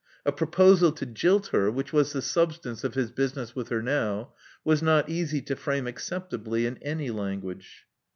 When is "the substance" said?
2.11-2.83